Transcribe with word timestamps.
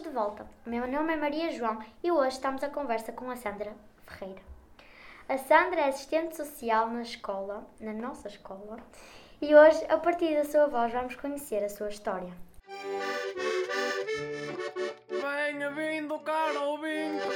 de 0.00 0.10
volta. 0.10 0.46
Meu 0.64 0.86
nome 0.86 1.12
é 1.12 1.16
Maria 1.16 1.50
João 1.50 1.82
e 2.04 2.12
hoje 2.12 2.36
estamos 2.36 2.62
a 2.62 2.68
conversa 2.68 3.10
com 3.10 3.28
a 3.30 3.36
Sandra 3.36 3.72
Ferreira. 4.06 4.40
A 5.28 5.36
Sandra 5.36 5.80
é 5.80 5.88
assistente 5.88 6.36
social 6.36 6.88
na 6.88 7.02
escola, 7.02 7.66
na 7.80 7.92
nossa 7.92 8.28
escola, 8.28 8.78
e 9.42 9.52
hoje, 9.54 9.84
a 9.88 9.96
partir 9.96 10.36
da 10.36 10.44
sua 10.44 10.68
voz, 10.68 10.92
vamos 10.92 11.16
conhecer 11.16 11.64
a 11.64 11.68
sua 11.68 11.88
história. 11.88 12.32
Venha 15.08 15.70
vindo, 15.72 16.16
caro 16.20 16.62
ouvinte, 16.62 17.26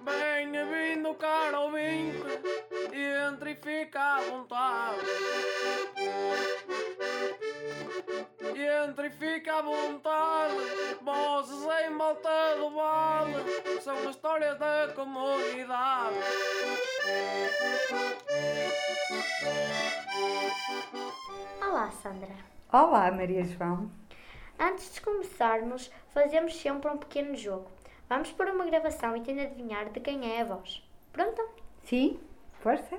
venha 0.00 0.64
vindo, 0.64 1.14
caro 1.14 1.62
ouvinte, 1.62 2.22
entre 2.92 3.50
e 3.50 3.56
fica 3.56 4.00
à 4.00 4.20
vontade. 4.20 5.00
Entre 8.84 9.08
e 9.08 9.10
fica 9.10 9.58
à 9.58 9.62
vontade, 9.62 10.54
vozes 11.00 11.31
volta 12.12 12.56
do 12.56 12.70
vale, 12.70 13.80
são 13.80 14.10
histórias 14.10 14.58
da 14.58 14.92
comunidade. 14.94 16.16
Olá, 21.60 21.90
Sandra. 22.02 22.28
Olá, 22.70 23.10
Maria 23.10 23.44
João. 23.44 23.90
Antes 24.58 24.92
de 24.92 25.00
começarmos, 25.00 25.90
fazemos 26.12 26.54
sempre 26.54 26.90
um 26.90 26.98
pequeno 26.98 27.34
jogo. 27.34 27.70
Vamos 28.08 28.30
pôr 28.32 28.48
uma 28.48 28.66
gravação 28.66 29.16
e 29.16 29.22
tentar 29.22 29.44
adivinhar 29.44 29.88
de 29.88 30.00
quem 30.00 30.36
é 30.36 30.42
a 30.42 30.44
voz. 30.44 30.82
Pronto? 31.12 31.42
Sim, 31.84 32.20
força. 32.62 32.98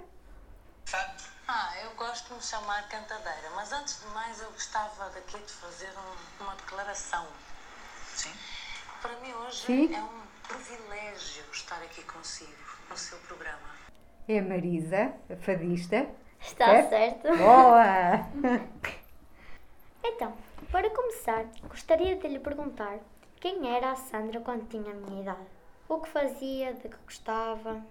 Ah, 1.48 1.74
eu 1.84 1.92
gosto 1.92 2.30
de 2.30 2.34
me 2.34 2.42
chamar 2.42 2.88
cantadeira, 2.90 3.52
mas 3.56 3.72
antes 3.72 4.00
de 4.00 4.08
mais 4.08 4.42
eu 4.42 4.50
gostava 4.52 5.10
daqui 5.12 5.38
de 5.38 5.54
fazer 5.54 5.92
um- 5.92 6.44
uma 6.44 6.56
declaração. 6.56 7.28
Sim. 8.16 8.34
Para 9.04 9.18
mim 9.20 9.34
hoje 9.46 9.66
Sim. 9.66 9.94
é 9.94 10.00
um 10.02 10.48
privilégio 10.48 11.44
estar 11.52 11.76
aqui 11.76 12.02
consigo, 12.04 12.52
no 12.90 12.96
seu 12.96 13.18
programa. 13.20 13.60
É 14.30 14.40
a 14.40 14.42
Marisa, 14.42 15.14
a 15.30 15.36
fadista. 15.36 16.08
Está 16.40 16.68
Certo? 16.68 16.90
certo? 16.90 17.38
Boa! 17.38 18.64
Então, 20.06 20.34
para 20.72 20.90
começar, 20.90 21.46
gostaria 21.68 22.16
de 22.16 22.28
lhe 22.30 22.40
perguntar 22.40 23.00
quem 23.42 23.74
era 23.76 23.92
a 23.92 23.96
Sandra 23.96 24.40
quando 24.40 24.68
tinha 24.70 24.92
a 24.92 24.96
minha 24.96 25.22
idade? 25.22 25.48
O 25.90 26.00
que 26.00 26.08
fazia, 26.10 26.74
de 26.74 26.88
que 26.88 26.98
gostava? 27.06 27.82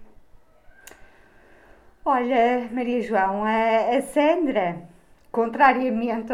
Olha, 2.03 2.67
Maria 2.71 3.01
João, 3.03 3.43
a, 3.43 3.97
a 3.97 4.01
Sandra, 4.01 4.87
contrariamente 5.33 6.31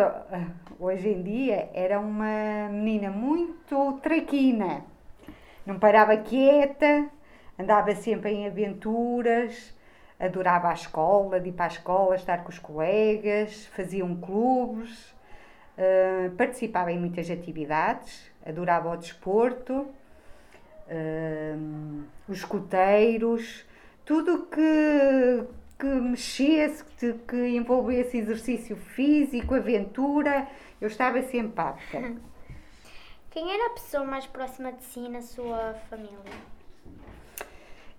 hoje 0.78 1.08
em 1.08 1.24
dia, 1.24 1.70
era 1.74 1.98
uma 1.98 2.68
menina 2.70 3.10
muito 3.10 3.94
traquina. 4.04 4.84
Não 5.66 5.80
parava 5.80 6.18
quieta, 6.18 7.10
andava 7.58 7.96
sempre 7.96 8.32
em 8.32 8.46
aventuras, 8.46 9.74
adorava 10.20 10.68
a 10.68 10.74
escola, 10.74 11.40
de 11.40 11.48
ir 11.48 11.54
para 11.54 11.64
a 11.64 11.68
escola, 11.70 12.16
estar 12.16 12.44
com 12.44 12.50
os 12.50 12.60
colegas, 12.60 13.68
faziam 13.68 14.14
clubes, 14.18 15.16
eh, 15.78 16.30
participava 16.38 16.92
em 16.92 17.00
muitas 17.00 17.32
atividades, 17.32 18.30
adorava 18.46 18.92
o 18.92 18.98
desporto, 18.98 19.88
eh, 20.90 21.56
os 22.28 22.40
escuteiros, 22.40 23.66
tudo 24.04 24.48
que, 24.48 25.46
que 25.80 25.86
mexesse, 25.86 26.84
que, 26.98 27.14
que 27.14 27.48
envolvesse 27.56 28.18
exercício 28.18 28.76
físico, 28.76 29.56
aventura, 29.56 30.48
eu 30.82 30.88
estava 30.88 31.22
sempre 31.24 31.62
apta. 31.62 32.20
Quem 33.32 33.54
era 33.54 33.68
a 33.68 33.70
pessoa 33.70 34.04
mais 34.04 34.26
próxima 34.26 34.74
de 34.74 34.84
si 34.84 35.08
na 35.08 35.22
sua 35.22 35.76
família? 35.90 36.20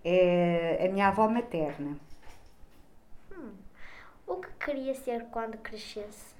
É 0.04 0.86
a 0.86 0.92
minha 0.92 1.08
avó 1.08 1.28
materna. 1.28 1.96
O 4.26 4.36
que 4.36 4.48
queria 4.64 4.94
ser 4.94 5.26
quando 5.26 5.56
crescesse? 5.58 6.34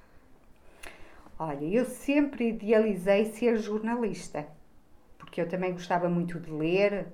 Olha, 1.39 1.65
eu 1.65 1.85
sempre 1.85 2.49
idealizei 2.49 3.25
ser 3.25 3.57
jornalista, 3.57 4.47
porque 5.17 5.41
eu 5.41 5.49
também 5.49 5.71
gostava 5.71 6.07
muito 6.07 6.39
de 6.39 6.51
ler 6.51 7.07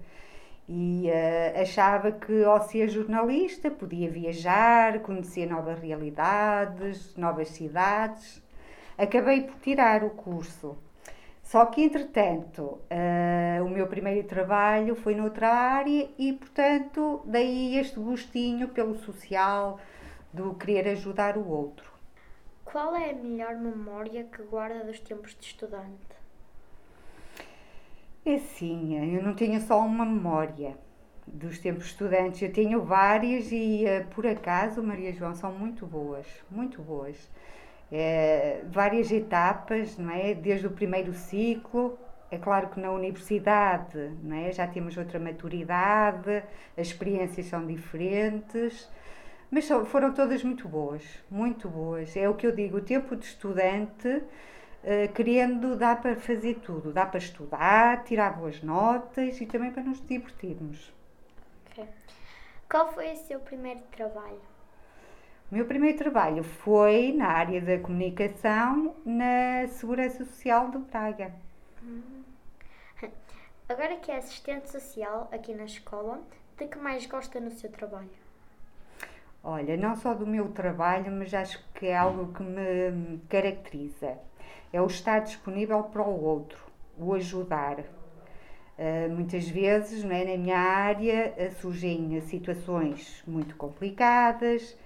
e 0.68 1.10
eh, 1.10 1.62
achava 1.62 2.12
que 2.12 2.44
ao 2.44 2.62
ser 2.62 2.90
jornalista 2.90 3.72
podia 3.72 4.10
viajar, 4.10 5.00
conhecer 5.00 5.46
novas 5.46 5.80
realidades, 5.80 7.16
novas 7.16 7.50
cidades. 7.50 8.44
Acabei 8.98 9.44
por 9.44 9.56
tirar 9.60 10.04
o 10.04 10.10
curso. 10.10 10.78
Só 11.42 11.66
que, 11.68 11.82
entretanto, 11.82 12.82
eh, 12.90 13.60
o 13.62 13.70
meu 13.70 13.88
primeiro 13.88 14.28
trabalho 14.28 14.96
foi 14.96 15.16
noutra 15.16 15.48
área 15.48 16.10
e, 16.18 16.34
portanto, 16.34 17.22
daí 17.24 17.78
este 17.78 17.98
gostinho 18.00 18.68
pelo 18.68 18.96
social, 18.98 19.80
do 20.34 20.56
querer 20.56 20.90
ajudar 20.90 21.38
o 21.38 21.48
outro. 21.48 21.90
Qual 22.66 22.94
é 22.98 23.12
a 23.12 23.16
melhor 23.16 23.56
memória 23.56 24.26
que 24.26 24.44
guarda 24.44 24.84
dos 24.84 25.00
tempos 25.00 25.34
de 25.40 25.46
estudante? 25.46 26.18
É 28.28 28.36
assim, 28.36 29.16
eu 29.16 29.24
não 29.24 29.34
tenho 29.34 29.58
só 29.62 29.80
uma 29.80 30.06
memória 30.06 30.78
dos 31.26 31.60
tempos 31.60 31.86
estudantes, 31.86 32.42
eu 32.42 32.52
tenho 32.52 32.84
várias 32.84 33.54
e 33.54 33.86
eh, 33.86 34.02
por 34.14 34.28
acaso, 34.28 34.84
Maria 34.84 35.14
João, 35.14 35.34
são 35.34 35.50
muito 35.54 35.86
boas, 35.86 36.28
muito 36.52 36.82
boas. 36.82 37.16
Eh, 37.90 38.64
várias 38.70 39.10
etapas, 39.14 39.98
não 39.98 40.12
é? 40.12 40.34
Desde 40.34 40.68
o 40.68 40.72
primeiro 40.72 41.14
ciclo, 41.14 41.98
é 42.30 42.38
claro 42.38 42.68
que 42.68 42.82
na 42.82 42.92
universidade 42.92 44.12
não 44.22 44.36
é? 44.36 44.52
já 44.52 44.68
temos 44.68 44.98
outra 44.98 45.20
maturidade, 45.20 46.44
as 46.78 46.88
experiências 46.88 47.46
são 47.46 47.66
diferentes, 47.66 48.90
mas 49.50 49.70
foram 49.86 50.14
todas 50.14 50.44
muito 50.44 50.68
boas, 50.68 51.02
muito 51.32 51.70
boas. 51.70 52.18
É 52.18 52.28
o 52.28 52.34
que 52.34 52.46
eu 52.46 52.52
digo, 52.54 52.78
o 52.80 52.82
tempo 52.82 53.16
de 53.16 53.24
estudante, 53.24 54.22
eh, 54.84 55.08
querendo, 55.10 55.76
dá 55.76 55.96
para 55.96 56.16
fazer 56.16 56.56
tudo. 56.56 56.92
Dá 56.92 57.06
para 57.06 57.18
estudar, 57.20 58.04
tirar 58.04 58.38
boas 58.38 58.62
notas 58.62 59.40
e 59.42 59.46
também 59.46 59.72
para 59.72 59.84
nos 59.84 60.06
divertirmos. 60.06 60.94
Ok. 61.72 61.86
Qual 62.70 62.92
foi 62.94 63.14
o 63.14 63.18
seu 63.18 63.40
primeiro 63.40 63.82
trabalho? 63.92 64.42
O 65.50 65.56
meu 65.56 65.66
primeiro 65.66 65.98
trabalho 65.98 66.44
foi 66.44 67.14
na 67.14 67.28
área 67.28 67.62
da 67.62 67.80
comunicação 67.80 68.94
na 69.06 69.66
Segurança 69.68 70.26
Social 70.26 70.70
de 70.70 70.78
Braga. 70.80 71.34
Agora 73.70 73.98
que 73.98 74.12
é 74.12 74.18
assistente 74.18 74.70
social 74.70 75.30
aqui 75.32 75.54
na 75.54 75.66
escola, 75.66 76.22
de 76.58 76.68
que 76.68 76.78
mais 76.78 77.06
gosta 77.06 77.40
no 77.40 77.52
seu 77.52 77.70
trabalho? 77.70 78.10
Olha, 79.44 79.78
não 79.78 79.96
só 79.96 80.14
do 80.14 80.26
meu 80.26 80.50
trabalho, 80.50 81.12
mas 81.12 81.34
acho 81.34 81.64
que 81.74 81.88
é 81.88 81.96
algo 81.96 82.34
que 82.34 82.44
me 82.44 83.20
caracteriza. 83.30 84.18
É 84.72 84.82
o 84.82 84.88
estar 84.88 85.20
disponível 85.20 85.84
para 85.84 86.02
o 86.02 86.24
outro, 86.24 86.60
o 86.98 87.14
ajudar. 87.14 87.80
Uh, 87.80 89.10
muitas 89.10 89.48
vezes, 89.50 90.04
não 90.04 90.12
é, 90.12 90.24
na 90.24 90.38
minha 90.38 90.60
área, 90.60 91.34
uh, 91.38 91.62
surgem 91.62 92.20
situações 92.22 93.24
muito 93.26 93.56
complicadas, 93.56 94.78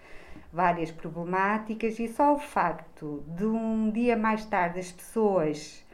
várias 0.51 0.91
problemáticas, 0.91 1.99
e 1.99 2.07
só 2.07 2.33
o 2.35 2.39
facto 2.39 3.23
de 3.27 3.45
um 3.45 3.89
dia 3.89 4.15
mais 4.15 4.45
tarde 4.45 4.79
as 4.79 4.91
pessoas, 4.91 5.85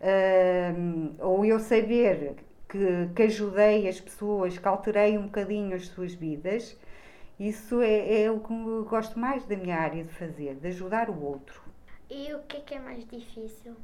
uh, 0.00 1.14
ou 1.18 1.44
eu 1.44 1.60
saber 1.60 2.36
que, 2.68 3.10
que 3.14 3.22
ajudei 3.24 3.86
as 3.86 4.00
pessoas, 4.00 4.56
que 4.56 4.66
alterei 4.66 5.18
um 5.18 5.24
bocadinho 5.24 5.76
as 5.76 5.88
suas 5.88 6.14
vidas, 6.14 6.74
isso 7.38 7.82
é, 7.82 8.22
é 8.22 8.30
o 8.30 8.40
que 8.40 8.54
gosto 8.88 9.18
mais 9.18 9.44
da 9.44 9.56
minha 9.56 9.76
área 9.76 10.04
de 10.04 10.12
fazer, 10.12 10.54
de 10.54 10.68
ajudar 10.68 11.10
o 11.10 11.22
outro. 11.22 11.61
E 12.14 12.34
o 12.34 12.40
que 12.40 12.58
é 12.58 12.60
que 12.60 12.74
é 12.74 12.78
mais 12.78 13.06
difícil? 13.06 13.74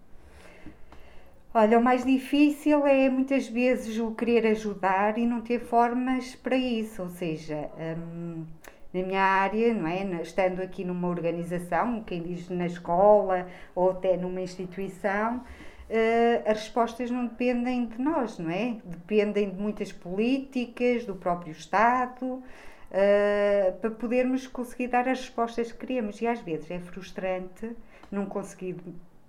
Olha, 1.54 1.78
o 1.78 1.82
mais 1.82 2.04
difícil 2.04 2.86
é 2.86 3.08
muitas 3.08 3.48
vezes 3.48 3.98
o 3.98 4.10
querer 4.10 4.46
ajudar 4.48 5.16
e 5.16 5.24
não 5.24 5.40
ter 5.40 5.60
formas 5.60 6.34
para 6.34 6.54
isso, 6.54 7.00
ou 7.04 7.08
seja, 7.08 7.70
hum, 7.96 8.44
na 8.92 9.02
minha 9.02 9.22
área, 9.22 9.72
não 9.72 9.88
é? 9.88 10.02
Estando 10.20 10.60
aqui 10.60 10.84
numa 10.84 11.08
organização, 11.08 12.02
quem 12.02 12.22
diz 12.22 12.50
na 12.50 12.66
escola 12.66 13.48
ou 13.74 13.92
até 13.92 14.14
numa 14.14 14.42
instituição, 14.42 15.42
eh, 15.88 16.42
as 16.44 16.58
respostas 16.58 17.10
não 17.10 17.28
dependem 17.28 17.86
de 17.86 17.98
nós, 17.98 18.38
não 18.38 18.50
é? 18.50 18.76
Dependem 18.84 19.48
de 19.48 19.56
muitas 19.56 19.90
políticas, 19.90 21.06
do 21.06 21.14
próprio 21.16 21.52
Estado, 21.52 22.42
eh, 22.90 23.72
para 23.80 23.90
podermos 23.90 24.46
conseguir 24.46 24.88
dar 24.88 25.08
as 25.08 25.20
respostas 25.20 25.72
que 25.72 25.78
queremos. 25.78 26.20
E 26.20 26.26
às 26.26 26.40
vezes 26.42 26.70
é 26.70 26.78
frustrante 26.78 27.74
não 28.10 28.26
conseguir 28.26 28.76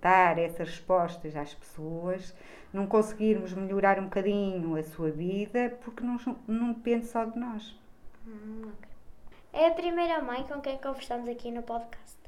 dar 0.00 0.38
essas 0.38 0.68
respostas 0.68 1.36
às 1.36 1.54
pessoas, 1.54 2.34
não 2.72 2.86
conseguirmos 2.86 3.52
melhorar 3.52 3.98
um 3.98 4.04
bocadinho 4.04 4.76
a 4.76 4.82
sua 4.82 5.10
vida, 5.10 5.76
porque 5.82 6.02
não, 6.02 6.18
não 6.46 6.72
depende 6.72 7.06
só 7.06 7.24
de 7.24 7.38
nós. 7.38 7.78
É 9.52 9.66
a 9.66 9.74
primeira 9.74 10.22
mãe 10.22 10.44
com 10.44 10.60
quem 10.60 10.78
conversamos 10.78 11.28
aqui 11.28 11.50
no 11.50 11.62
podcast. 11.62 12.18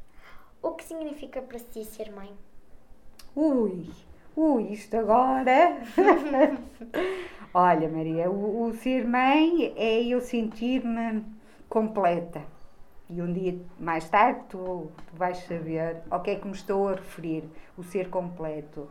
O 0.60 0.72
que 0.72 0.84
significa 0.84 1.40
para 1.40 1.58
si 1.58 1.84
ser 1.84 2.10
mãe? 2.12 2.32
Ui, 3.34 3.88
Ui, 4.34 4.72
isto 4.72 4.96
agora. 4.96 5.82
Olha, 7.52 7.86
Maria, 7.86 8.30
o, 8.30 8.64
o 8.64 8.74
ser 8.74 9.06
mãe 9.06 9.74
é 9.76 10.02
eu 10.02 10.22
sentir-me 10.22 11.22
completa. 11.68 12.42
E 13.14 13.20
um 13.20 13.32
dia 13.32 13.58
mais 13.78 14.08
tarde 14.08 14.40
tu, 14.48 14.90
tu 15.06 15.16
vais 15.16 15.36
saber 15.38 15.98
ao 16.10 16.22
que 16.22 16.30
é 16.30 16.36
que 16.36 16.46
me 16.46 16.54
estou 16.54 16.88
a 16.88 16.92
referir, 16.92 17.44
o 17.76 17.82
ser 17.82 18.08
completo. 18.08 18.88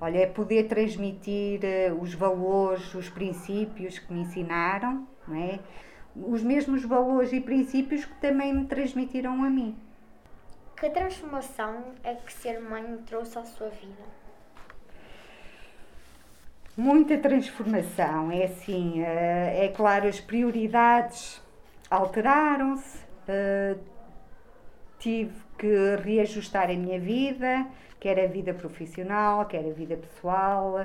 Olha, 0.00 0.18
é 0.18 0.26
poder 0.26 0.64
transmitir 0.64 1.60
uh, 1.62 2.02
os 2.02 2.12
valores, 2.12 2.92
os 2.92 3.08
princípios 3.08 4.00
que 4.00 4.12
me 4.12 4.22
ensinaram, 4.22 5.06
não 5.28 5.36
é? 5.36 5.60
os 6.16 6.42
mesmos 6.42 6.84
valores 6.84 7.32
e 7.32 7.40
princípios 7.40 8.04
que 8.04 8.14
também 8.16 8.52
me 8.52 8.66
transmitiram 8.66 9.44
a 9.44 9.48
mim. 9.48 9.76
Que 10.76 10.90
transformação 10.90 11.92
é 12.02 12.14
que 12.14 12.32
ser 12.32 12.60
mãe 12.60 12.98
trouxe 13.06 13.38
à 13.38 13.44
sua 13.44 13.68
vida? 13.68 14.02
Muita 16.76 17.16
transformação, 17.18 18.32
é 18.32 18.44
assim, 18.44 19.02
eh, 19.02 19.66
é 19.66 19.68
claro, 19.68 20.08
as 20.08 20.20
prioridades 20.20 21.40
alteraram-se, 21.90 22.98
eh, 23.28 23.76
tive 24.98 25.34
que 25.58 25.96
reajustar 25.96 26.70
a 26.70 26.74
minha 26.74 26.98
vida, 26.98 27.66
quer 27.98 28.18
a 28.20 28.26
vida 28.26 28.54
profissional, 28.54 29.46
quer 29.46 29.64
a 29.64 29.72
vida 29.72 29.96
pessoal, 29.96 30.84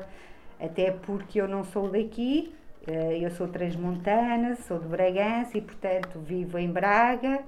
até 0.59 0.91
porque 0.91 1.39
eu 1.41 1.47
não 1.47 1.63
sou 1.63 1.89
daqui, 1.89 2.53
eh, 2.87 3.19
eu 3.21 3.29
sou 3.31 3.47
transmontana, 3.47 4.55
sou 4.55 4.79
de 4.79 4.87
Bragança 4.87 5.57
e, 5.57 5.61
portanto, 5.61 6.19
vivo 6.19 6.57
em 6.57 6.71
Braga 6.71 7.43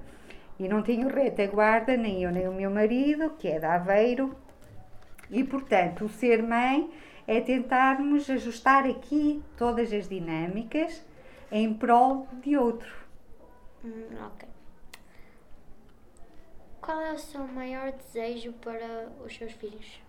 e 0.58 0.68
não 0.68 0.82
tenho 0.82 1.08
retaguarda, 1.08 1.96
nem 1.96 2.22
eu 2.22 2.30
nem 2.30 2.48
o 2.48 2.52
meu 2.52 2.70
marido, 2.70 3.30
que 3.38 3.48
é 3.48 3.58
de 3.58 3.66
Aveiro. 3.66 4.36
E, 5.30 5.42
portanto, 5.44 6.04
o 6.04 6.08
ser 6.08 6.42
mãe 6.42 6.90
é 7.26 7.40
tentarmos 7.40 8.28
ajustar 8.28 8.84
aqui 8.84 9.42
todas 9.56 9.92
as 9.92 10.08
dinâmicas 10.08 11.04
em 11.50 11.72
prol 11.72 12.26
de 12.42 12.56
outro. 12.56 12.92
Hum, 13.84 14.06
ok. 14.26 14.48
Qual 16.80 17.00
é 17.00 17.12
o 17.12 17.18
seu 17.18 17.46
maior 17.46 17.92
desejo 17.92 18.52
para 18.54 19.08
os 19.24 19.36
seus 19.36 19.52
filhos? 19.52 20.00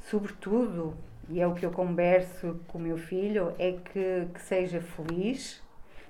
Sobretudo, 0.00 0.96
e 1.28 1.40
é 1.40 1.46
o 1.46 1.54
que 1.54 1.64
eu 1.64 1.70
converso 1.70 2.60
com 2.68 2.78
o 2.78 2.80
meu 2.80 2.96
filho, 2.96 3.54
é 3.58 3.72
que, 3.72 4.26
que 4.32 4.40
seja 4.40 4.80
feliz, 4.80 5.62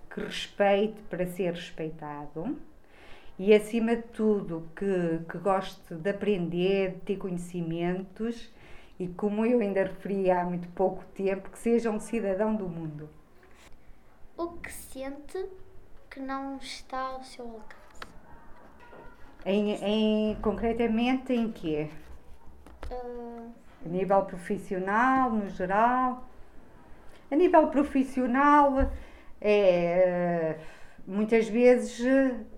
que 0.08 0.20
respeite 0.20 1.00
para 1.10 1.26
ser 1.26 1.52
respeitado 1.52 2.58
e, 3.38 3.52
acima 3.52 3.96
de 3.96 4.02
tudo, 4.02 4.68
que, 4.76 5.20
que 5.28 5.38
goste 5.38 5.94
de 5.94 6.10
aprender, 6.10 6.92
de 6.92 7.00
ter 7.00 7.16
conhecimentos 7.16 8.52
e, 8.98 9.08
como 9.08 9.44
eu 9.44 9.60
ainda 9.60 9.82
referi 9.82 10.30
há 10.30 10.44
muito 10.44 10.68
pouco 10.68 11.04
tempo, 11.14 11.50
que 11.50 11.58
seja 11.58 11.90
um 11.90 11.98
cidadão 11.98 12.54
do 12.54 12.68
mundo. 12.68 13.08
O 14.36 14.48
que 14.58 14.72
sente 14.72 15.44
que 16.10 16.20
não 16.20 16.58
está 16.58 17.00
ao 17.00 17.24
seu 17.24 17.44
alcance? 17.44 17.81
Em, 19.44 19.72
em, 19.82 20.36
concretamente 20.40 21.32
em 21.32 21.50
quê? 21.52 21.90
Uh, 22.90 23.52
A 23.84 23.88
nível 23.88 24.24
profissional, 24.24 25.30
no 25.30 25.48
geral? 25.50 26.28
A 27.30 27.36
nível 27.36 27.68
profissional, 27.68 28.90
é 29.40 30.58
muitas 31.06 31.48
vezes 31.48 32.00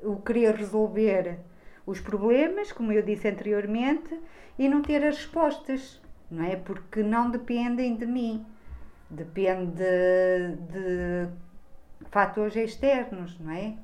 o 0.02 0.16
querer 0.16 0.54
resolver 0.54 1.38
os 1.86 2.00
problemas, 2.00 2.72
como 2.72 2.92
eu 2.92 3.02
disse 3.02 3.28
anteriormente, 3.28 4.20
e 4.58 4.68
não 4.68 4.82
ter 4.82 5.04
as 5.04 5.16
respostas, 5.16 6.00
não 6.30 6.44
é? 6.44 6.56
Porque 6.56 7.02
não 7.02 7.30
dependem 7.30 7.96
de 7.96 8.06
mim, 8.06 8.44
depende 9.10 9.72
de, 9.72 10.56
de 10.72 11.28
fatores 12.10 12.56
externos, 12.56 13.38
não 13.40 13.52
é? 13.52 13.76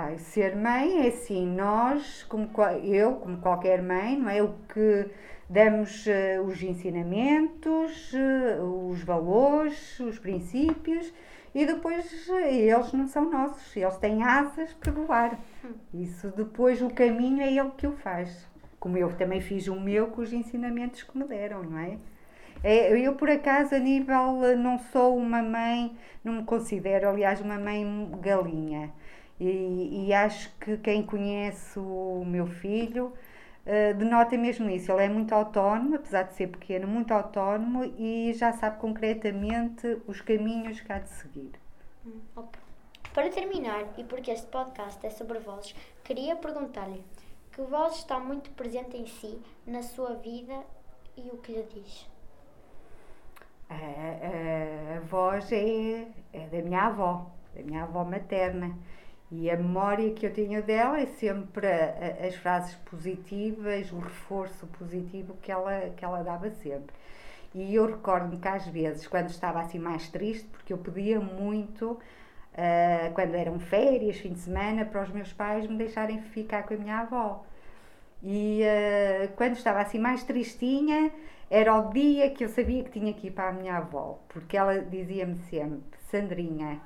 Ai, 0.00 0.16
ser 0.16 0.54
mãe 0.54 1.06
é 1.06 1.08
assim, 1.08 1.44
nós, 1.44 2.22
como 2.28 2.48
eu, 2.84 3.16
como 3.16 3.38
qualquer 3.38 3.82
mãe, 3.82 4.16
não 4.16 4.30
é? 4.30 4.40
O 4.40 4.54
que 4.72 5.10
damos 5.50 6.06
uh, 6.06 6.40
os 6.46 6.62
ensinamentos, 6.62 8.12
uh, 8.12 8.90
os 8.92 9.02
valores, 9.02 9.98
os 9.98 10.16
princípios 10.16 11.12
e 11.52 11.66
depois 11.66 12.28
uh, 12.28 12.32
eles 12.36 12.92
não 12.92 13.08
são 13.08 13.28
nossos, 13.28 13.76
eles 13.76 13.96
têm 13.96 14.22
asas 14.22 14.72
para 14.74 14.92
voar. 14.92 15.36
Isso 15.92 16.28
depois 16.28 16.80
o 16.80 16.90
caminho 16.90 17.42
é 17.42 17.52
ele 17.52 17.72
que 17.76 17.88
o 17.88 17.90
faz. 17.96 18.48
Como 18.78 18.96
eu 18.96 19.12
também 19.16 19.40
fiz 19.40 19.66
o 19.66 19.74
meu 19.74 20.06
com 20.12 20.20
os 20.20 20.32
ensinamentos 20.32 21.02
que 21.02 21.18
me 21.18 21.24
deram, 21.24 21.64
não 21.64 21.76
é? 21.76 21.98
É, 22.62 22.96
eu, 22.96 23.16
por 23.16 23.28
acaso, 23.28 23.74
a 23.74 23.80
nível, 23.80 24.56
não 24.56 24.78
sou 24.78 25.16
uma 25.16 25.42
mãe, 25.42 25.96
não 26.22 26.34
me 26.34 26.44
considero, 26.44 27.08
aliás, 27.08 27.40
uma 27.40 27.58
mãe 27.58 27.84
galinha. 28.20 28.92
E, 29.40 30.06
e 30.06 30.12
acho 30.12 30.52
que 30.58 30.76
quem 30.78 31.02
conhece 31.02 31.78
o 31.78 32.24
meu 32.26 32.46
filho 32.46 33.06
uh, 33.66 33.94
denota 33.94 34.36
mesmo 34.36 34.68
isso. 34.68 34.90
Ele 34.90 35.04
é 35.04 35.08
muito 35.08 35.32
autónomo, 35.32 35.96
apesar 35.96 36.24
de 36.24 36.34
ser 36.34 36.48
pequeno, 36.48 36.88
muito 36.88 37.12
autónomo 37.12 37.84
e 37.84 38.32
já 38.34 38.52
sabe 38.52 38.78
concretamente 38.78 40.00
os 40.06 40.20
caminhos 40.20 40.80
que 40.80 40.92
há 40.92 40.98
de 40.98 41.10
seguir. 41.10 41.52
hum. 42.06 42.20
Para 43.14 43.30
terminar, 43.30 43.84
e 43.96 44.04
porque 44.04 44.30
este 44.30 44.46
podcast 44.46 45.04
é 45.04 45.10
sobre 45.10 45.38
vozes, 45.40 45.74
queria 46.04 46.36
perguntar-lhe 46.36 47.02
que 47.50 47.62
voz 47.62 47.96
está 47.96 48.20
muito 48.20 48.50
presente 48.50 48.96
em 48.96 49.06
si, 49.06 49.40
na 49.66 49.82
sua 49.82 50.14
vida 50.14 50.54
e 51.16 51.28
o 51.30 51.38
que 51.38 51.52
lhe 51.52 51.64
diz? 51.64 52.06
A, 53.68 53.74
a, 53.74 54.96
a 54.98 55.00
voz 55.00 55.50
é, 55.50 56.06
é 56.32 56.46
da 56.46 56.62
minha 56.62 56.82
avó, 56.82 57.26
da 57.54 57.62
minha 57.62 57.82
avó 57.82 58.04
materna. 58.04 58.76
E 59.30 59.50
a 59.50 59.56
memória 59.56 60.10
que 60.12 60.24
eu 60.26 60.32
tenho 60.32 60.62
dela 60.62 61.00
é 61.00 61.06
sempre 61.06 61.66
a- 61.66 61.94
a- 62.22 62.26
as 62.26 62.34
frases 62.36 62.74
positivas, 62.90 63.92
o 63.92 63.98
reforço 63.98 64.66
positivo 64.68 65.36
que 65.42 65.52
ela, 65.52 65.90
que 65.96 66.04
ela 66.04 66.22
dava 66.22 66.50
sempre. 66.50 66.94
E 67.54 67.74
eu 67.74 67.86
recordo-me 67.86 68.38
que 68.38 68.48
às 68.48 68.66
vezes, 68.66 69.06
quando 69.06 69.28
estava 69.30 69.60
assim 69.60 69.78
mais 69.78 70.08
triste, 70.08 70.46
porque 70.48 70.72
eu 70.72 70.78
pedia 70.78 71.20
muito, 71.20 71.98
ah, 72.56 73.10
quando 73.14 73.34
eram 73.34 73.58
férias, 73.60 74.18
fim 74.18 74.32
de 74.32 74.40
semana, 74.40 74.84
para 74.84 75.02
os 75.02 75.10
meus 75.10 75.32
pais 75.32 75.66
me 75.66 75.76
deixarem 75.76 76.20
ficar 76.22 76.62
com 76.64 76.74
a 76.74 76.76
minha 76.76 76.98
avó. 77.00 77.44
E 78.22 78.62
ah, 78.64 79.28
quando 79.36 79.54
estava 79.56 79.80
assim 79.80 79.98
mais 79.98 80.22
tristinha, 80.24 81.10
era 81.50 81.74
o 81.78 81.90
dia 81.92 82.30
que 82.30 82.44
eu 82.44 82.48
sabia 82.48 82.82
que 82.84 82.90
tinha 82.90 83.12
que 83.14 83.28
ir 83.28 83.30
para 83.30 83.48
a 83.50 83.52
minha 83.52 83.76
avó, 83.76 84.18
porque 84.28 84.56
ela 84.56 84.78
dizia-me 84.80 85.36
sempre: 85.50 85.98
Sandrinha, 86.10 86.80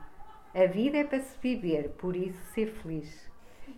a 0.55 0.67
vida 0.67 0.99
é 0.99 1.05
para 1.05 1.21
se 1.21 1.37
viver, 1.41 1.91
por 1.99 2.15
isso 2.15 2.41
ser 2.53 2.67
feliz. 2.67 3.31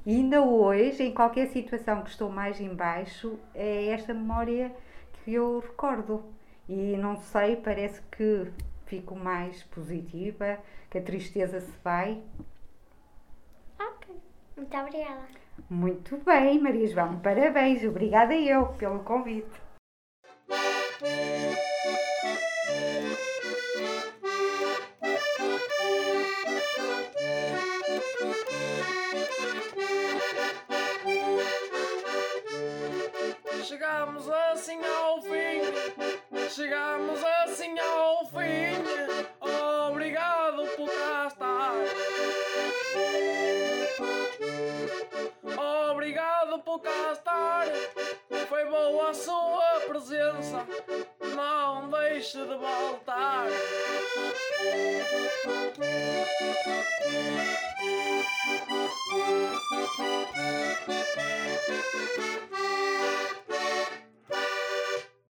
E 0.04 0.16
ainda 0.16 0.42
hoje, 0.42 1.02
em 1.02 1.14
qualquer 1.14 1.46
situação 1.48 2.02
que 2.02 2.10
estou 2.10 2.28
mais 2.30 2.60
em 2.60 2.74
baixo, 2.74 3.38
é 3.54 3.86
esta 3.86 4.12
memória 4.12 4.74
que 5.12 5.34
eu 5.34 5.60
recordo. 5.60 6.24
E 6.68 6.96
não 6.96 7.16
sei, 7.16 7.56
parece 7.56 8.02
que 8.10 8.50
fico 8.86 9.14
mais 9.14 9.62
positiva, 9.64 10.58
que 10.90 10.98
a 10.98 11.02
tristeza 11.02 11.60
se 11.60 11.72
vai. 11.82 12.22
Ok. 13.80 14.14
Muito 14.56 14.76
obrigada. 14.76 15.44
Muito 15.70 16.16
bem, 16.18 16.60
Maria 16.60 16.86
João, 16.86 17.20
parabéns, 17.20 17.84
obrigada 17.84 18.34
eu 18.34 18.66
pelo 18.74 19.00
convite. 19.00 19.62
Chegamos 34.04 34.28
assim 34.28 34.78
ao 34.84 35.22
fim, 35.22 36.50
chegamos 36.50 37.24
assim 37.24 37.74
ao 37.78 38.26
fim. 38.26 38.84
Obrigado 39.88 40.66
por 40.76 40.90
cá 40.90 41.26
estar. 41.26 41.72
Obrigado 45.90 46.58
por 46.58 46.80
cá 46.80 47.12
estar. 47.12 47.64
Foi 48.46 48.66
boa 48.66 49.08
a 49.08 49.14
sua 49.14 49.80
presença. 49.88 50.66
Não 51.34 51.88
deixe 51.88 52.36
de 52.36 52.56
voltar. 52.56 53.46